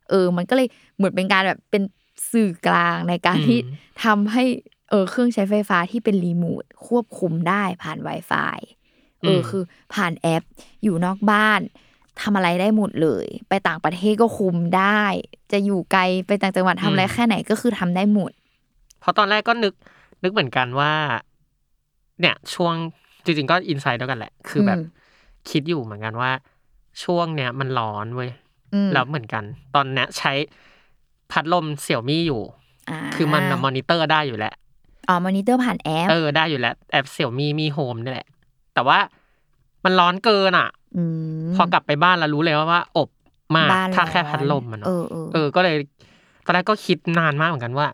[0.10, 1.84] เออ มันก็เลยเหมือนเป็นการแบบเป็น
[2.32, 3.60] สื่อกลางในการที่
[4.04, 4.44] ทำให้
[4.94, 8.60] เออเครื่องใช้ไฟฟ้าที่เป็นรีโมทควบคุมได้ผ่าน Wi-Fi
[9.22, 10.44] เออมคือผ่านแอป
[10.84, 11.60] อยู่นอกบ้าน
[12.22, 15.04] ทำอะไรได้หมดเลย ไปต่างประเทศก็คุมได้
[15.52, 18.32] จะอยู่ไกลไปต่างจังหวัดทำอะไรแค่ไหนก็คือทำได้หมด
[19.00, 19.74] เพราะตอนแรกก็นึก
[20.24, 20.94] นึกเหมือนกันว่า
[22.20, 22.74] เนี่ยช่วง
[23.26, 25.02] จริงๆก็ insight เดียวกันแหละ คือแบบอืม
[25.50, 26.32] คิดอยู่เหมือนกันว่า
[27.04, 28.32] ช่วงเนี้ยมันร้อนเว้ย
[28.74, 29.44] อืมแล้วเหมือนกัน
[29.76, 30.34] ตอนเนี้ยใช้
[31.32, 34.54] พัดลมเสี่ยวมี่อยู่อ่าคือมันมอนิเตอร์ได้อยู่แล้ว
[35.08, 38.28] อ๋อมอนิเตอร์ผ่านแอป เออได้อยู่แล้ว แอปเสี่ยวมี่ Mi Home นี่แหละ
[38.74, 38.98] แต่ว่า
[39.84, 40.70] มันร้อนเกินอะ
[41.46, 43.10] มพอกลับไปบ้านแล้วรู้เลยว่าว่า อบ
[43.58, 45.76] มากบ้านถ้าแค่ร้อนพัดลมมันเอเนาะอเออเออ ก็เลย
[46.46, 47.88] ตอนแรกก็คิดนานมากเหมือนกันว่า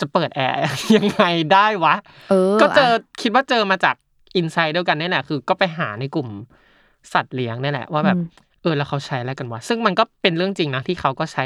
[0.00, 0.58] จะเปิดแอร์
[0.96, 1.94] ยังไงได้วะ
[2.30, 3.94] เออก็เจออะคิดว่าเจอมาจาก
[4.36, 6.28] อินไซด์เดียวกันนี่แหละคือ ก็ไปหาในกลุ่ม
[7.12, 11.44] สัตว์เลี้ยงนี่แหละ ว่าแบบอืมเออแล้วเขาใช้อะไรกันวะซึ่งมันก็เป็นเรื่องจริงนะที่เขาก็ใช้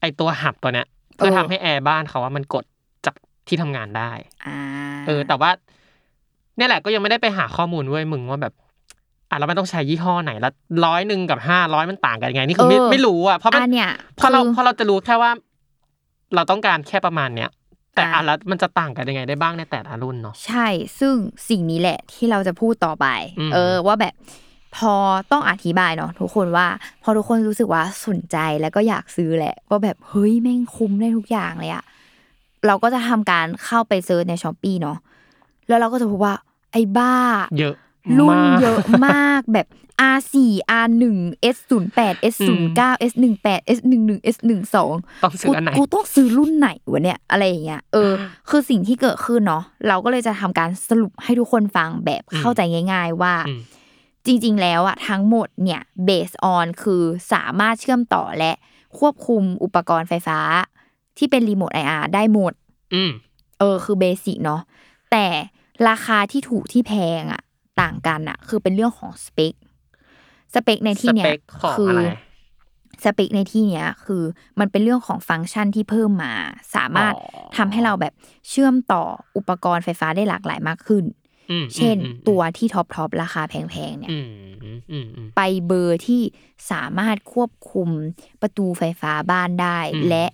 [0.00, 2.73] ไอตัวหับตัวเนี้ยเพื่อทำให้แอร์บ้านเขาว่ามันกดจาก
[3.48, 4.10] ที่ทำงานได้
[4.46, 4.58] อ่า
[5.06, 5.50] เออ แต่ว่า
[6.56, 8.54] เนี่ยแหละก็ยังไม่ได้ไปหาข้อมูลเว้ยมึงว่าแบบ
[9.30, 10.52] อะแล้วมันต้องใช้ยี่ห้อไหนแล้ว
[10.84, 15.30] ร้อยหนึ่งกับห้าร้อยมันต่างกันยังไงนี่คือไม่เออไม่รู้อะเพราะมันอันเนี่ยพอเราคือพอเราจะรู้แค่ว่า
[16.34, 17.50] เราต้องการแค่ประมาณเนี้ย
[17.94, 20.66] แต่อะอะแล้วมันจะต่างกันยังไงได้บ้างในแต่ละรุ่นเนาะใช่
[20.98, 21.14] ซึ่ง
[21.48, 23.06] สิ่งนี้แหละที่เราจะพูดต่อไป
[23.38, 24.14] อืมเออ ว่าแบบ
[24.76, 24.94] พอ
[25.32, 26.66] ต้องอธิบายเนาะทุกคนว่า
[27.02, 31.84] พอทุกคนรู้สึกว่าสนใจแล้วก็อยากซื้อแหละว่าแบบเฮ้ยแม่งคุ้มได้ทุกอย่างเลยอะ
[32.66, 34.98] เราก็จะทำการเข้าไปเซิร์ชในช้อปปีเนาะ
[35.68, 36.34] แล้วเราก็จะพบว่า
[36.72, 37.14] ไอ้บ้า
[37.58, 37.74] เยอะ
[38.18, 39.66] รุ่นมากเยอะมากแบบ
[40.16, 40.34] R4
[40.84, 41.04] R1
[41.56, 42.80] S08 S09
[43.10, 44.76] S18 S11 S12
[45.24, 48.12] ต้องซื้ออันไหนกูกูต้องซื้อรุ่นไหนวะเนี่ยอะไรอย่างเงี้ยเออ
[48.48, 52.60] คือสิ่งที่เกิดขึ้นเนาะเราก็เลยจะทำการสรุปให้ทุกคนฟังแบบเข้าใจ
[52.92, 53.60] ง่าย ๆ ว่าอืม
[54.26, 58.52] จริง ๆ แล้วอะทั้งหมดเนี่ยเบสออนคือสามารถเชื่อมต่อและ
[58.98, 60.38] ควบคุมอุปกรณ์ไฟฟ้า
[61.18, 62.52] ที่เป็นรีโมท IR ได้หมด
[62.94, 63.12] อืม
[63.58, 64.62] เออ คือ basic เนาะ
[65.12, 65.26] แต่
[65.88, 67.42] ราคาที่ถูกที่แพงอะ
[67.80, 69.54] ต่างกันอะคือเป็นเรื่องของสเปค
[70.54, 72.02] สเปคในที่เนี้ยสเปคของคืออะไร
[73.04, 74.22] สเปคในที่เนี้ยคือ
[74.60, 76.32] มันเป็นเรื่องของฟังก์ชันที่เพิ่มมา
[76.74, 77.22] สามารถอ๋อ
[77.56, 78.14] ทำให้เราแบบ
[78.48, 79.02] เชื่อมต่อ
[79.36, 81.04] อุปกรณ์ไฟฟ้าได้หลากหลายมากขึ้น
[81.50, 84.26] อืมเช่นอืมตัวที่ top top ราคาแพงๆเนี่ยี่ยอืม
[84.62, 86.22] อืมอืมอืมไปเบอร์ที่
[86.70, 87.88] สามารถควบคุม
[88.42, 90.26] ประตูไฟฟ้าบ้านได้อืมและ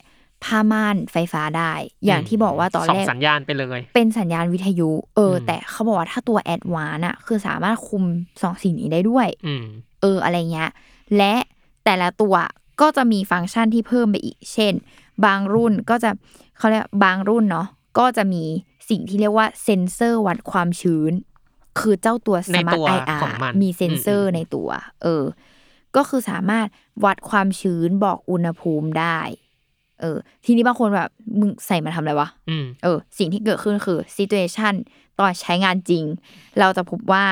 [0.45, 1.73] ผ้าม่านไฟฟ้าได้
[2.07, 8.05] อย่างที่บอกว่าตอนสอแรงกสัญญาณไปเลย เป็นสัญญาณวิทยุ เอออมแต่เขาบอกว่าถ้าตัวแอดวานอะคือสามารถคุม
[8.43, 9.65] สองสิ่งนี้ได้ด้วยอืม
[10.01, 10.71] เอออะไรเงี้ย
[11.17, 11.35] และ
[11.85, 12.35] แต่ละตัว
[12.81, 14.75] ก็จะมีฟังก์ชันที่เพิ่มไปอีก เช่น
[15.25, 16.11] บางรุ่นก็จะ
[16.59, 17.67] เขาเรียกบางรุ่นเนาะ
[17.99, 18.45] ก็จะมี
[18.91, 21.13] สิ่งที่เรียกว่าเซ็นเซอร์วัดความชื้น
[21.79, 24.69] คือเจ้าตัวใน Smart ตัว IR ของมันมีเซ็นเซอร์อืมในตัว
[25.03, 25.25] เออ
[25.97, 26.67] ก็คือสามารถ
[27.05, 29.19] วัดความชื้นบอกอุณหภูมิได้
[30.01, 31.11] เออ ทีนี้บางคนแบบ
[31.41, 34.75] มึงใส่มาทำอะไรวะอืมเออ สิ่งที่เกิดขึ้นคือ situation
[35.19, 36.05] ตอนใช้งานจริง
[36.59, 37.25] เราจะพบว่า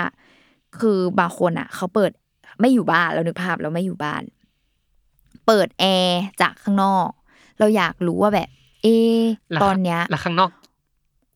[0.81, 2.11] คือบางคนอะ เขาเปิด
[2.61, 4.23] ไม่อยู่บ้านเรานึกภาพเราไม่อยู่บ้าน
[5.47, 7.09] เปิดแอร์จากข้างนอก
[7.59, 8.49] เราอยากรู้ว่าแบบ
[8.83, 10.51] เอะแล้วตอนเนี้ยแล้วข้างนอก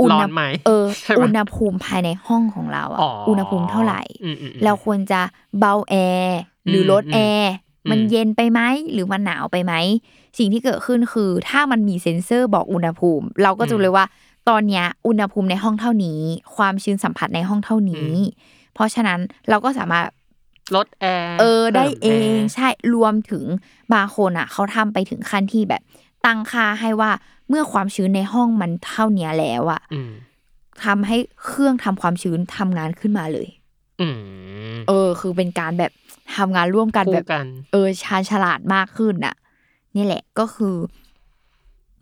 [0.00, 5.20] อุณร้หอนไหมเออใช่ไหมอุณหภูมิภายในห้องของเราอะอ๋ออุอุณหภูมิเท่าไหร่อืมอืมอืมเราควรจะ
[5.58, 8.60] เบาแอร์หรืออมลดแอร์อื มมันเย็นไปไหม
[8.92, 9.74] หรือมันหนาวไปไหม
[10.38, 14.04] สิ่งที่เกิดขึ้นคือ ถ้ามันมีเซ็นเซอร์บอกอุณหภูมิ เราก็จะรู้เลยว่า
[14.48, 16.20] ตอนเนี้ยอุณหภูมิในห้องเท่านี้
[16.56, 18.12] ความชื้นสัมผัสในห้องเท่านี้
[18.74, 20.06] เพราะฉะนั้นเราก็สามารถ
[20.74, 23.44] ลดแอร์เออได้พิ่มเองแร์ใช่รวมถึง
[23.94, 25.82] บางคนอะ เขาทำไปถึงขั้นที่แบบ
[26.26, 27.10] ตั้งค่าให้ว่า
[27.48, 30.12] เมื่อความชื้นในห้องมันเท่าเนี้ยแล้วอะอืม
[30.84, 33.48] ทำให้เครื่องทำความชื้นทำงานขึ้นมาเลย
[34.00, 34.14] อืม
[34.88, 35.92] เออ คือเป็นการแบบ
[36.36, 39.34] ทำงานร่วมกันคู่แบบกันเออชาญฉลาดมากขึ้นน่ะ
[39.96, 40.74] นี่แหละก็คือ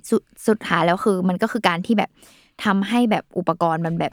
[0.09, 2.11] สุดสุดท้ายแล้วคือ มันก็คือการที่แบบ
[2.65, 4.13] ทำให้แบบอุปกรณ์มันแบบ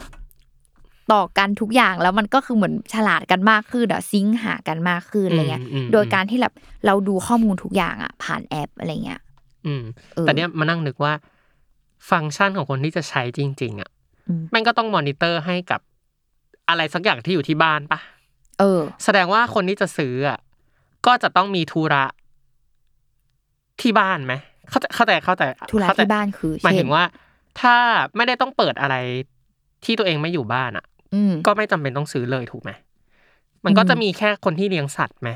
[1.12, 6.54] ต่อกันทุกอย่างแล้วมันก็คือเหมือนฉลาดกันมากขึ้นอะซิงค์หากันมากขึ้นอะไรเงี้ยอืมอืมโดยการที่แบบ
[6.86, 9.20] เราดูข้อมูลทุกอย่างอะผ่านแอปอะไรเงี้ย
[9.66, 9.82] อืม
[10.14, 11.12] เออแต่เนี้ยมานั่งนึกว่า
[12.10, 13.90] ฟังก์ชันของคนที่จะใช้จริง ๆอะ
[14.28, 15.80] อืมแม่งก็ต้องมอนิเตอร์ให้กับ
[16.68, 18.00] อะไรสักอย่างที่อยู่ที่บ้านปะ
[18.58, 20.38] เออ แสดงว่าคนที่จะซื้ออะ
[21.06, 22.04] ก็จะต้องมีธุระ
[23.80, 24.34] ที่บ้านไหม
[24.70, 27.04] เข้าใจเข้าใจเข้าใจธุระเข้ใจที่บ้านคือหมายเช่ถึนงว่า
[27.60, 27.76] ถ้า
[28.16, 28.96] ไม่ได้ต้องเปิดอะไร
[29.84, 32.70] ที่ตัวเองไม่อยู่บ้านอะอืมก็ไม่จำเป็นต้องซื้อเลยถูกไหม
[33.64, 35.30] มันก็จะมีแค่คนที่เลี้ยงสัตว์ไหม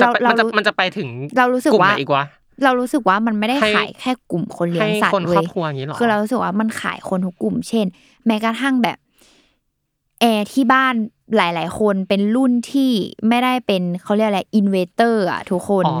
[0.00, 1.08] จะเราไปเรามันจะรู้มันจะไปถึง
[1.38, 2.24] เรารู้สึกกลุ่มว่าไหนอีกวะ
[2.64, 7.86] เรารู้สึกว่ามันไม่ได้ให้ขายแค่กลุ่มคนเลี้ยให้งสัตคนว์คเว้รอยบครัวอย่างนี้หรอคือเรารู้สึกว่ามันขายคนทุกกลุ่ม เช่น
[8.26, 8.98] แม้กระทั่งแบบ
[10.20, 10.94] แอร์ที่บ้าน
[11.36, 12.90] หลาย ๆ คนเป็นรุ่นที่
[13.28, 15.94] ไม่ได้เป็นเขาเรียกอะไรอินเวเตอร์อะทุกคนอ๋อ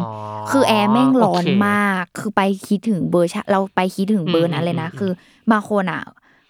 [0.50, 5.10] คือแอร์แม่งร้อนโเคมาก คือไปคิดถึงเบอร์ชะเราไปคิดถึงเบอร์นั้นเลยนะอืมคือ
[5.50, 6.02] บางคนอะ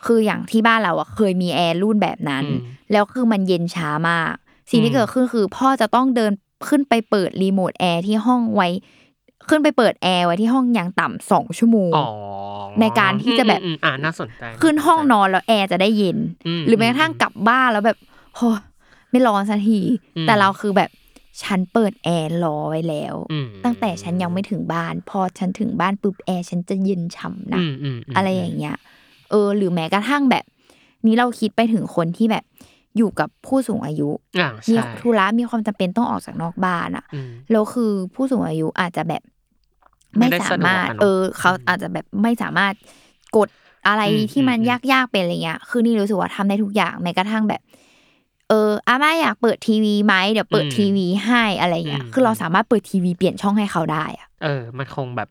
[0.06, 2.60] คืออย่างที่บ้านเราอะเคยมีแอร์รุ่นแบบนั้นอืม
[2.92, 4.34] แล้วคือมันเย็นช้ามาก
[4.70, 6.32] สิ่งที่อืมเกิดขึ้นคือพ่อจะต้องเดิน
[6.68, 8.68] ขึ้นไปเปิดรีโมทแอร์ที่ห้องไว้
[9.48, 12.06] ขึ้นไปเปิดแอร์ไว้ที่ห้องอย่างต่ำสองชั่วโมงอ๋อ
[12.80, 16.18] ในการที่จะแบบอืมอืมอ่าน่าสนใจขึ้นห้องนอนแล้วแอร์จะได้เย็นอื
[16.60, 17.98] มหรือแม้กระทั่งกลับบ้านแล้วแบบ
[18.36, 18.40] โห
[19.10, 19.80] ไม่ร้อนสักที
[20.16, 20.90] อืมแต่เราคือแบบ
[21.42, 28.76] ฉันเปิดแอร์รอไว้แล้วอืมตั้งแต่ฉันยังไม่ถึงบ้าน พอฉันถึงบ้านปุ๊บแอร์ฉันจะเย็นฉ่ำนะอืมอืมมอะไรอย่างเงี้ย
[29.30, 30.44] เออ หรือแม้กระทั่งแบบ
[31.06, 32.44] นี้เราคิดไปถึงคนที่แบบ
[32.96, 39.22] อยู่กับผู้สูงอายุอ่ามีใช่ธุระมีความจำเป็นต้องออกจากนอกบ้านอะอืมแล้วคือผู้สูงอายุอาจจะแบบ
[40.18, 42.74] ไม่ไม่ได้สามารถสะดวกอะเนอะเออ เขาอืมอาจจะแบบไม่สามารถ
[43.36, 43.48] กด
[43.86, 47.62] อะไรอืมที่มันอืมยากๆเป็นอะไรเงี้ย คือนี่รู้สึกว่าทำได้ทุกอย่างแม้กระทั่งแบบ
[48.48, 55.28] เอออาม่าอยากเปิดทีวีไหมเดี๋ยวเปิดทีวีให้อะไรเงี้ย คือเราสามารถเปิดทีวีเปลี่ยนช่องให้เขาได้อะเออ มันคงแบบ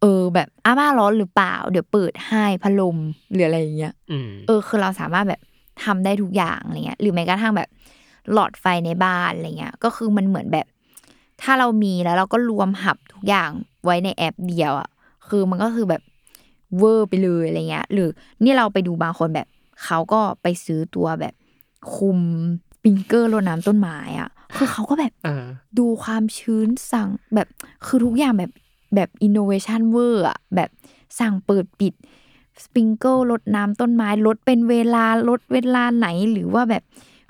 [0.00, 2.96] เออ แบบอาม่าร้อนหรือเปล่า เดี๋ยวเปิดให้พัดลม
[3.32, 5.40] หรืออะไรอย่างเงี้ยอืมเออ คือเราสามารถแบบ
[5.84, 7.68] ทำได้ทุกอย่างอะไรเงี้ย หรือแม้กระทั่งแบบ
[8.32, 10.66] หลอดไฟในบ้านอะไรเงี้ย ก็คือมันเหมือนแบบ
[11.42, 13.50] ถ้าเรามีแล้วเราก็รวมหับทุกอย่าง
[13.84, 14.88] ไว้ในแอปเดียวอะ
[15.28, 16.02] คือมันก็คือแบบ
[16.78, 18.08] เวอร์ไปเลยอะไรเงี้ย หรือ
[18.44, 19.46] นี่เราไปดูบางคนแบบ
[19.84, 21.34] เขาก็ไปซื้อตัวแบบ
[21.94, 22.18] คุม
[22.74, 25.44] สปริงเกอร์รดน้ำต้นไม้อะ คือเขาก็แบบเออ
[25.78, 27.48] ดูความชื้นสั่งแบบ
[27.86, 28.52] คือทุกอย่างแบบ
[28.94, 30.70] แบบอินโนเวชันเวอร์อะแบบ
[31.20, 31.94] สั่งเปิดปิด
[32.64, 36.82] สปริงเกิลรดน้ำต้นไม้รดเป็นเวลารดเวลาไหนหรือว่าแบบ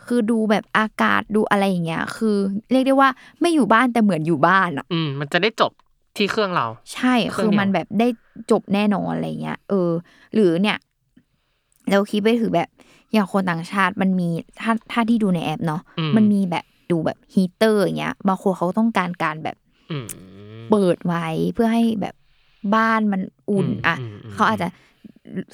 [0.07, 2.37] คือดูแบบอากาศดูอะไรอย่างเงี้ย คือ
[2.71, 3.09] เรียกได้ว่า
[3.41, 5.73] ไม่อยู่บ้านแต่เหมือนอยู่บ้านอะอืมมันจะได้จบ
[6.21, 8.09] ที่เครื่องเรา ใช่คือเครื่องเดียวมันแบบได้
[8.51, 9.91] จบแน่นอนอะไรเงี้ยเออ
[10.35, 10.77] หรือเนี่ย
[11.91, 12.69] เราคิดไปถึงแบบ
[13.13, 14.29] อย่างคนต่างชาติมันมี
[14.61, 19.57] ถ้าถ้าที่ดูในแอปเนาะอืมมันมีแบบดูแบบฮีเตอร์อย่างเงี้ยบางคนเขาต้องการการแบบ
[19.91, 20.07] อืม
[20.71, 22.15] เปิดไว้เพื่อให้แบบ
[22.75, 24.69] บ้านมันอุ่นอืมอะอืมอืมเขาอาจจะ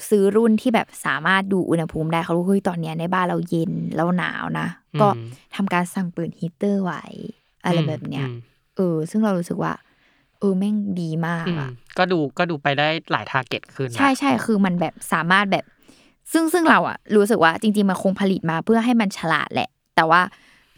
[0.09, 4.67] ซื้อรุ่นที่แบบสามารถดูอุณหภูมิได้เขารู้เฮ้ยตอนเนี้ยในบ้านเราเย็นแล้วหนาวนะ
[5.01, 5.07] ก็
[5.55, 7.03] ทำการสั่งเปิดฮีเตอร์ไว้
[7.65, 8.39] อะไรแบบเนี้ยอืม
[8.75, 9.73] เออ ซึ่งเรารู้สึกว่า
[10.39, 15.65] เออแม่งดีมากอืมอะก็ดูก็ดูไปได้หลาย target ขึ้นนะใช่ใช่คือมันแบบสามารถแบบ
[16.33, 20.21] ซึ่งซึ่งเราอะรู้สึกว่าจริง ๆมันคงผลิตมาเพื่อให้มันฉลาดแหละ แต่ว่า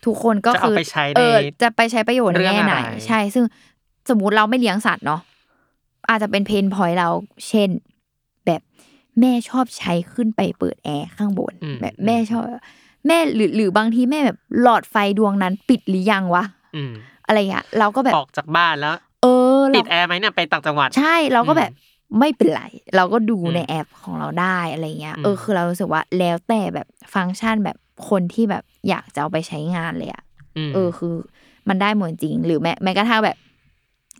[0.05, 3.45] ทุกคนก็จะเอาคือไปใช้ในเออจะไปใช้ประโยชน์ในเรื่องแง่ไหนอะไรใช่ ซึ่ง
[4.09, 5.21] สมมุติเราไม่เลี้ยงสัตว์เนาะ
[6.09, 7.09] อาจจะเป็นเพนพอยเรา
[7.47, 7.69] เช่น
[8.45, 8.61] แบบ
[9.19, 12.43] แม่ชอบใช้ขึ้นไปเปิดแอร์ข้างบนอืมแบบแม่ชอบ
[13.07, 16.43] แม่หรือหรือบางทีแม่แบบหลอดไฟดวงนั้นปิดหรือยังวะ
[16.75, 16.91] อืม
[17.27, 19.08] อะไรอย่างเงี้ยเราก็แบบออกจากบ้านแล้วเออเรา
[19.75, 21.71] ติดแอร์ไหมเนี่ยไปต่างจังหวัด ใช่เราก็อืมแบบ
[22.19, 22.63] ไม่เป็นไร
[22.95, 27.77] เราก็ดูอืมในแอปของเราได้อะไรเงี้ยอืมเออคือเรารู้สึกว่าแล้วแต่แบบฟังก์ชันแบบ
[28.09, 30.23] คนที่แบบอยากจะเอาไปใช้งานเลยอะ
[30.69, 31.15] มเออคือ
[31.69, 33.37] มันได้หมดจริง หรือแม้แม้กระทั่งแบบ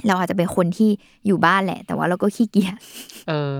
[0.07, 0.89] เราอาจจะเป็นคนที่
[1.25, 2.77] อยู่บ้านแหละ แต่ว่าเราก็ขี้เกียจ
[3.27, 3.53] เออ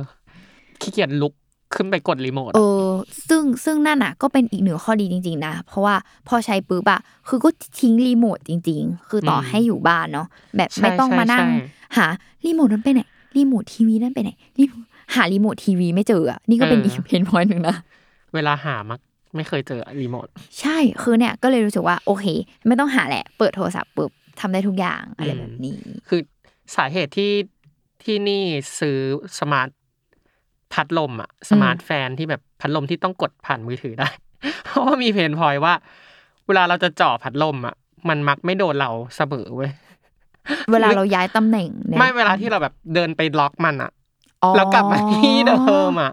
[0.82, 1.34] ขี้เกียจลุก
[1.76, 2.90] ขึ้นไปกดรีโมทเออ
[3.30, 5.96] ซึ่งซึ่งนั่นอะก็เป็นอีกหนึ่งข้อดีจริง ๆ นะ เพราะว่า
[6.28, 10.28] พอใช้ปุ๊บอะคือก็ทิ้งรีโมทจริง ๆ คือต่อให้อยู่บ้านเนาะ
[10.58, 11.50] แบบใช่ไม่ต้องมานั่งใช่
[11.98, 12.06] หา
[12.46, 13.02] รีโมทนั้นไปไหน
[13.38, 14.30] รีโมททีวีนั่นไปไหน
[14.60, 17.76] รีโมทหารีโมททีวีไม่เจออะนี่ก็เป็นอีก pain point หนึ่งนะ
[18.34, 19.00] เวลาหามัก
[19.36, 20.28] ไม่เคยเจอรีโมท
[20.60, 22.26] ใช่คือเนี่ยก็เลยรู้สึกว่าโอเค
[22.68, 26.22] ไม่ต้องหาแหละ เปิดโทรศัพท์ปุ๊บทำได้ทุกอย่างอะไรแบบนี้ คือ
[26.76, 27.34] สาเหตุที่
[28.04, 28.44] ที่นี่
[28.80, 28.98] ซื้อ
[29.39, 29.70] smart
[30.74, 34.10] พัดลมอะ smart fan ที่แบบพัดลมที่ต้องกดผ่านมือถือได้
[34.66, 35.74] เพราะว่ามี pain point ว่า
[36.48, 37.76] เวลาเราจะจ่อพัดลมอะ
[38.10, 39.72] มันมักไม่โดนเราเสมอเว้ย
[40.72, 43.92] เวลาเราย้ายตำแหน่งเนี่ยไม่เวลาที่เราแบบเดินไปล็อกมันอะ
[44.44, 46.12] อ๋อแล้วกลับมาที่เดิมอะ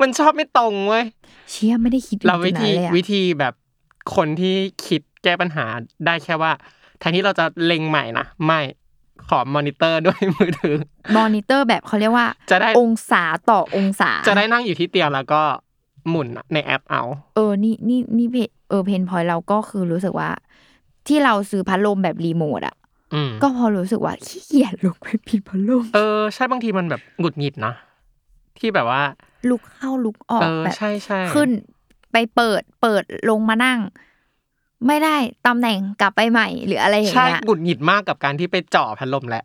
[0.00, 1.04] มันชอบไม่ตรงเว้ย
[1.50, 3.54] เชี่ยไม่ได้คิดถึงเราวิจุดนั้นเลยอะเราวิธีวิธีแบบ
[4.16, 5.64] คนที่คิดแก้ปัญหา
[6.06, 6.52] ได้แค่ว่า
[6.98, 8.60] แทนที่เราจะเล็งใหม่นะไม่
[9.30, 10.76] ขอมอนิเตอร์ด้วยมือถือ
[11.16, 15.42] มอนิเตอร์แบบเขาเรียกว่า จะได้องศาต่อองศา จะได้นั่งอยู่ที่เตียงแล้วก็
[16.08, 17.02] หมุนในแอปเอา
[17.34, 18.36] เออ นี่นี่นี่เพ
[18.68, 20.30] เออเพนพอยเราก็คือรู้สึกว่า
[21.06, 22.76] ที่เราซื้อพัดลมแบบรีโมทอะ
[23.14, 27.72] อืมก็พอรู้สึกว่าขี้เกียจลุกไปปิดพัดลม เออใช่บางทีมันแบบหงุดหงิดนะ
[28.58, 29.02] ที่แบบว่า
[29.50, 31.50] ลุกเข้าลุกออเอกอแบบใช่ใช่ขึ้น
[32.12, 33.78] ไปเปิดเปิดลงมานั่ง
[34.86, 35.16] ไม่ได้
[35.46, 39.44] ตำแหน่งกลับไปใหม่หรืออะไรอย่างใช่เงี้ย หงุดหงิดมากกับการที่ไปจ่อพัดลมแหละ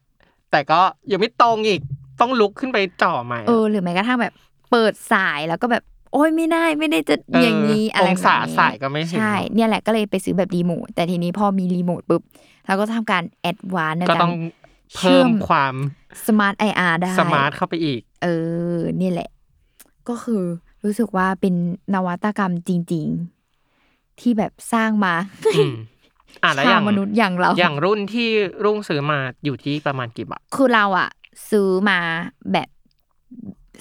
[0.52, 0.80] แต่ก็
[1.12, 1.82] ยังไม่ตรงอีก
[2.21, 4.34] ต้องลุกขึ้นไปจ่อใหม่เออหรือแม้กระทั่งแบบ
[4.71, 12.21] เปิดส่ายแล้วก็แบบ โอ้ยไม่ได้ไม่ได้จะอย่างนี้อะไรองศาแบบนี้ส่ายก็ไม่ถึงใช่เนี่ยแหละก็เลยไปซื้อแบบรีโมทแต่ทีนี้พอมีรีโมทปุ๊บ
[12.67, 14.34] เราก็ทำการ advance ในการก็ต้อง
[14.98, 15.74] เพิ่มความ
[16.28, 18.28] smart IR ได้ smart เข้าไปอีก เอ
[18.74, 19.30] อ นี่แหละ
[20.10, 20.43] ก็คือ
[20.84, 21.56] รู้สึกว่าเป็น
[21.93, 23.35] นวัตกรรมจริง ๆ
[24.21, 25.13] ที่แบบสร้างมา
[25.56, 25.75] อืม
[26.43, 28.30] อะแล้วอชาย่าวงมนุษย์อย่างเรา อย่างรุ่นที่
[28.63, 31.10] รุ่งซื้อมาอยู่ที่ประมาณกี่บาท คือเราอะ
[31.49, 31.99] ซื้อมา
[32.51, 32.69] แบบ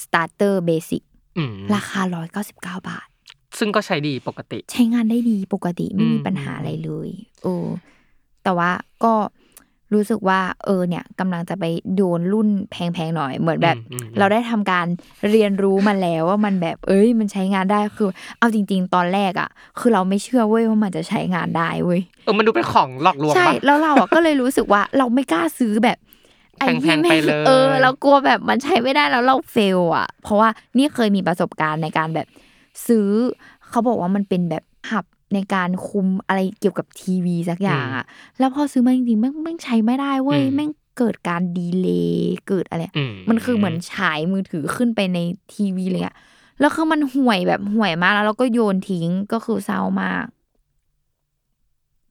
[0.05, 1.03] สตาร์เตอร์เบสิก
[1.39, 3.07] อืมราคาร้อยเก้าสิบเก้าบาท
[3.59, 7.11] ซึ่งก็ใช้ดีปกติ ใช้งานได้ดีปกติไม่มีอืมปัญหาอะไรเลย
[7.43, 7.55] โอ้
[8.43, 8.71] แต่ว่า
[9.05, 9.15] ก็
[9.93, 11.65] รู้สึกว่าเออเนี่ยกำลังจะไป
[11.97, 14.87] โดนรุ่นแพงๆหน่อยเหมือนแบบอืมเราได้ทำการ
[15.31, 25.99] เรียนรู้มาแล้วว่ามันแบบเอ้ย มันใช้งานได้คือ เอาจริง ๆ ตอนแรกอะ คือเราไม่เชื่อเว้ยว่ามันจะใช้งานได้เว้ยเออมันดูเป็นของหลอกลวงใช่ปะแล้วเราอะก็เลยรู้สึกว่าเราไม่กล้าซื้อแบบ
[26.59, 32.27] ไอ้ที่แพงๆไปเลยเออเรากลัวแบบมันใช้ไม่ได้แล้วเราเฟลอะ เพราะว่านี่เคยมีประสบการณ์ในการแบบ
[32.87, 33.09] ซื้อ
[33.71, 38.05] เขาบอกว่ามันเป็นแบบหับ ในการคุมอะไรเกี่ยวกับทีวีสักอย่างอะ
[38.39, 45.19] แล้วพอซื้อมาจริงๆแม่งแม่งใช้ไม่ได้เว้ยอืมแม่งเกิดการดีเลย์เกิดอะไรอืมมันคือเหมือนฉายมือถือขึ้นไปใน
[45.55, 46.15] ทีวีเลยอะ
[46.61, 50.25] แล้วคือมันห่วยแบบห่วยมากแล้วเราก็โยนทิ้งก็คือเศร้ามาก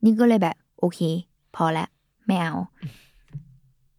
[0.03, 0.99] นี่ก็เลยแบบ โอเค
[1.55, 1.89] พอแล้ว
[2.25, 2.55] ไม่เอา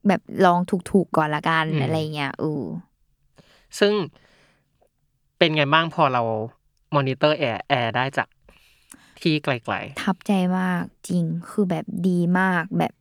[0.09, 0.59] แบบลอง
[0.91, 2.65] ถูกๆก่อนละกันอืมอะไรเงี้ยเออ
[3.79, 3.93] ซึ่ง
[5.39, 6.23] เป็นไงบ้างพอเรา
[6.95, 8.29] มอนิเตอร์แอร์แอร์ได้จาก
[9.25, 9.53] ที่ไกล
[10.03, 12.93] ทับใจมากจริงคือแบบดีมากแบบ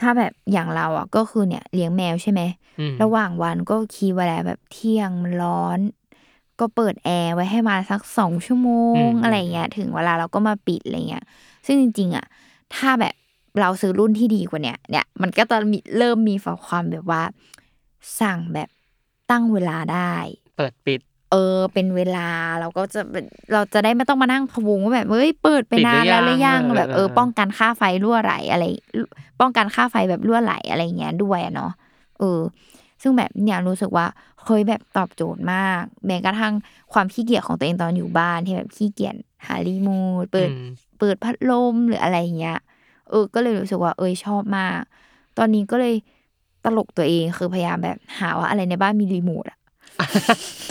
[0.00, 5.78] ถ้าแบบอย่างเราอะก็คือเนี่ยเลี้ยงแมวใช่ไหมๆอืม ระหว่างวันก็คีย์เวลาแบบเที่ยงมันร้อน
[6.60, 8.70] ก็เปิดแอร์ไว้ให้มาสักสองชั่วโม
[9.06, 11.24] งอะไรเงี้ยถึงเวลาเราก็มาปิดอะไรเงี้ย
[11.66, 12.26] ซึ่งจริงๆอะ
[12.74, 13.14] ถ้าแบบ
[13.60, 17.22] เราซื้อรุ่นที่ดีกว่าเนี้ยเนี่ยมันก็จะมีเริ่มมีฝ่าความแบบว่า
[18.20, 18.68] สั่งแบบ
[19.30, 20.14] ตั้งเวลาได้
[20.56, 22.28] เปิดปิด เออเป็นเวลา
[22.60, 28.64] เราก็จะเป็นเราจะได้ไม่ต้องมานั่งพะวงว่าแบบเฮ้ยเปิดไปนานแล้วหรือยังปิดหรือยังแบบเออเออป้องกันค่าไฟรั่วไหลอะไร
[29.40, 31.72] ป้องกันค่าไฟแบบรั่วไหลอะไรเงี้ยด้วยอะเนาะ
[32.18, 32.40] เออ
[33.02, 34.06] ซึ่งแบบเนี่ยรู้สึกว่า
[34.44, 36.54] เคยแบบตอบโจทย์มากแม้กระทั่ง
[36.92, 39.14] ความขี้เกียจของตัวเองตอนอยู่บ้านที่แบบขี้เกียจ
[39.46, 39.90] หารีโม
[40.22, 42.58] ทเปิดอืมเปิดพัดลมหรืออะไรเงี้ย
[43.10, 44.80] เออ ก็เลยรู้สึกว่าเอยชอบมาก
[45.38, 45.94] ตอนนี้ก็เลย
[46.64, 49.55] ตลกตัวเองคือพยายามแบบหาว่าอะไรในบ้านมีรีโมทอะ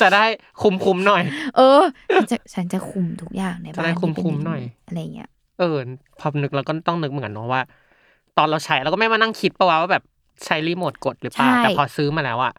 [0.02, 0.26] จะได้
[0.62, 1.24] คุ้มๆหน่อย
[1.58, 1.82] เออ
[2.16, 5.78] ฉันจะฉันจะคุมทุกอย่างในจะบ้านได้ที่เป็นคุมๆหน่อยรีโมทอะไรเงี้ยเออ
[6.20, 7.62] พอนึกแล้วก็ต้องนึกเหมือนกันเนาะว่า
[8.38, 10.04] ตอนเราใช้เราก็ไม่มานั่งคิดปะวะว่าแบบ
[10.46, 12.54] ใช้รีโมทกดหรือเปล่าใช่แต่พอซื้อมาแล้วอะ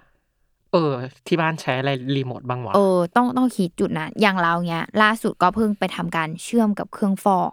[0.72, 0.92] เออ
[1.26, 7.52] ที่บ้านใช้อะไรรีโมทบ้างวะเออต้องต้องคิดจุดนั้นอย่างเราเนี้ย ล่าสุดก็เพิ่งไปทำการเชื่อมกับเครื่องฟอก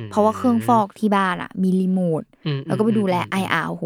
[0.00, 3.84] มเพราะว่าเครื่องฟอกที่บ้านอะมีรีโมทอืมแล้วก็ไปดูแลมไออาร์โห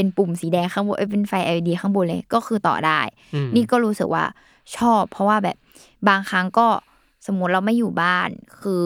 [0.00, 3.00] เป็นปุ่มสีแดงข้างบนเอ้ยเป็นไฟ LED ข้างบนเลยก็คือต่อได้
[3.34, 4.24] อืมนี่ก็รู้สึกว่า
[4.76, 5.56] ชอบ เพราะว่าแบบ
[6.08, 6.68] บางครั้งก็
[7.26, 8.28] สมมติเราไม่อยู่บ้าน
[8.60, 8.84] คือ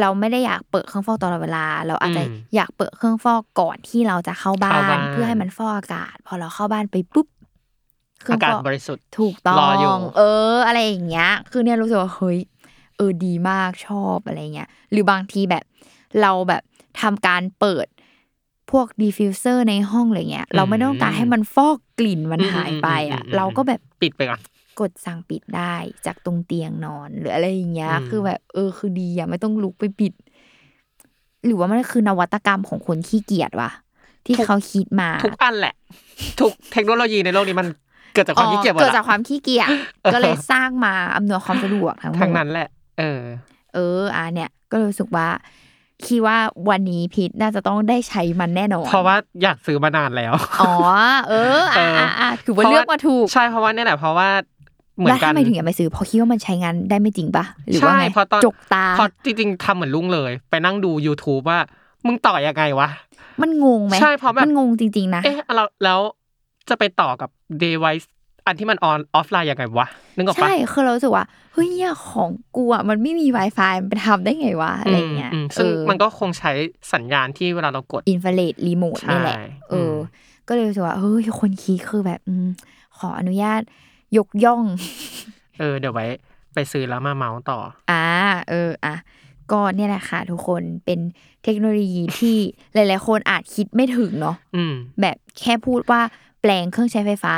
[0.00, 2.22] เราไม่ได้อยากเปิดเครื่องฟอกตลอดเวลา เราอาจจะ
[2.54, 7.28] อยากเปิดเครื่องฟอกก่อนที่เราจะเข้าบ้าน เพื่อให้มันฟอกอากาศ พอเราเข้าบ้านไปปุ๊บ
[8.22, 10.20] เครื่อางกาศฟอกบริสุทธิ์ถูกต้อรออยู่งเเอ
[10.54, 12.38] อ อะไรอย่างเงี้ย คือเนี่ยรู้สึกว่าเฮ้ย
[12.96, 15.64] เออดีมากชอบอะไรเงี้ยหรือบางทีแบบ
[16.20, 16.62] เราแบบ
[17.00, 17.86] ทำการเปิด
[18.70, 24.40] พวก diffuser ในห้องอะไรเงี้ย เราไม่ต้องการให้มันฟอกกลิ่นมันหายไปอะ เราก็แบบปิดไปก่อน
[24.80, 25.74] กดสั่งปิดได้
[26.06, 30.12] จากตรงเตียงนอนหรืออะไรอย่างเงี้ยอืมคือแบบ เออคือดีอะไม่ต้องลุกไปปิด
[31.44, 33.70] หรือว่ามันคือนวัตกรรมของคนขี้เกียจวะ
[34.26, 35.74] ที่เขาคิดมา ทุกอันแหละ
[36.40, 37.68] ทุกเทคโนโลยีในโลกนี้มัน
[38.14, 39.74] เกิดจากความขี้เกียจหมดเกิดละจากความขี้เกียจเอ
[40.10, 43.20] อก็เลยสร้างมาอำนวยความสะดวกทั้งหมทั้งดนั้นแหละ เออ
[43.74, 45.28] เออ อะเนี่ย ก็รู้สึกว่า
[46.08, 46.38] คิดว่า
[46.70, 50.72] วันนี้พีทน่าจะต้องได้ใช้มันแน่นอน เพราะว่าอยากซื้อมานานแล้ว อ๋อ
[51.28, 54.28] เออ อะอะอะถือว่าเลือกมาถูก ใช่เพราะว่าเนี่ยแหละเพราะว่า
[54.98, 61.58] เหมือแล้วนกันทำไมถึงอยากไปซื้อเพราะคิดว่ามันใช้งานได้ไม่จริงปะหรือว่าใช่ไงเพราะตอนจกตาเพราะจริงๆทำเหมือนลุงเลย ไปนั่งดู YouTube ว่า
[62.06, 62.88] มึงต่อยังไงวะ
[63.42, 65.98] มันงงไหมใช่เพราะแบบมันงงจริง ๆ นะ เอ๊ะเราแล้ว
[66.68, 67.30] จะไปต่อกับ
[67.62, 68.06] device
[68.46, 76.52] อันที่มันออนออฟไลน์ยังไงวะนึกออกปะใช่คือเรารู้สึกว่าเฮ้ยเนี่ยของกูอะมันไม่มี Wi-Fi มันไปทำได้ไงวะอะไรเงี้ยอืมซึ่งเออมันก็คงใช้
[76.92, 79.38] สัญญาณที่เวลาเรากดอินฟราเรดรีโมทใช่นี่แหละ
[79.70, 79.96] เอออม
[80.48, 82.46] ก็เลยรู้สึกว่าเฮ้ยคนคิดคือแบบอืม
[82.98, 83.60] ขออนุญาต
[84.16, 84.62] ยกย่อง
[85.58, 86.06] เออ เดี๋ยวไว้
[86.54, 87.58] ไปซื้อแล้วมาเมาส์ต่อ
[87.90, 88.06] อ่า
[88.50, 88.96] เอออะ
[89.52, 91.00] ก็เนี่ยแหละค่ะทุกคนเป็น
[91.44, 92.36] เทคโนโลยีที่
[92.74, 96.00] หลาย ๆ คนอาจคิดไม่ถึงเนาะอืมแบบแค่พูดว่า
[96.40, 97.34] แปลงเครื่องใช้ไฟฟ้า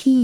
[0.00, 0.20] ที่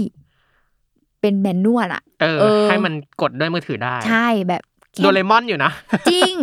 [1.21, 5.71] เป็นแมนนวลอะเออเออ ให้มันกดด้วยมือถือได้ ใช่แบบแค่โดเรมอนอยู่นะ
[6.09, 6.33] จริง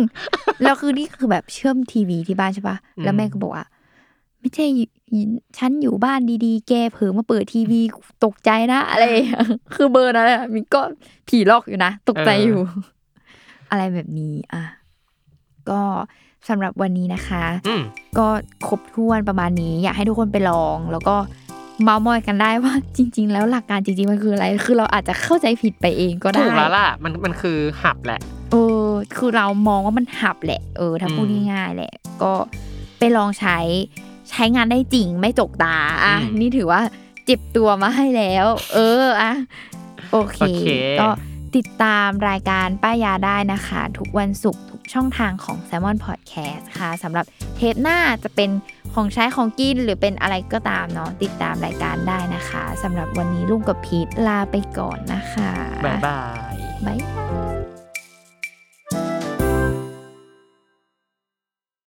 [0.63, 3.65] แล้วคือนี่คือแบบเชื่อมทีวีที่บ้านใช่ปะแล้วอืมแม่ก็บอกว่า
[4.39, 4.65] ไม่ใช่
[5.57, 7.81] ฉันอยู่บ้านดีๆ แกเผลอมาเปิดทีวี
[8.25, 10.81] ตกใจนะอะไรอย่างเงี้ยคือเบอร์นั้นอะมินก็
[11.27, 12.59] ผีลอกอยู่นะ ตกใจอยู่
[13.69, 14.63] อะไรแบบนี้ อะ
[15.69, 15.81] ก็
[16.49, 17.81] สำหรับวันนี้นะคะอืม
[18.17, 18.27] ก็
[18.67, 21.15] ครบถ้วนประมาณนี้ อยากให้ทุกคนไปลอง แล้วก็
[21.83, 28.19] เมาส์มอยกันได้ว่าจริง ๆ แล้วหลักการจริงๆมันคืออะไร คือเราอาจจะเข้าใจผิดไปเองก็ได้ถูกแล้วล่ะมันมันคือหับแหละ
[28.51, 32.31] เออคือเรามองว่ามันหับแหละ เออถ้าพูดอืมง่ายๆแหละ ก็
[32.99, 33.57] ไปลองใช้
[34.29, 36.81] ใช้งานได้จริงไม่จกตาอะอืมนี่ถือว่า
[37.25, 39.33] เจ็บตัวมาให้แล้ว เอออะ
[40.11, 40.67] โอเคโอเค
[40.99, 41.07] ก็
[41.55, 48.49] ติดตามรายการป้ายาได้นะคะ ทุกวันศุกร์ทุก ช่องทางของ s ซ l m o n Podcast ค่ะสำหรับเทปหน้าจะเป็น
[48.93, 55.51] ของใช้ของกินหรือเป็นอะไรก็ตามเนาะติดตามรายการได้นะคะสำหรับวันนี้ลุงกับพีทลาไปก่อนนะคะ
[55.85, 57.25] บ๊ายบาย บ๊ายบา
[57.67, 57.70] ย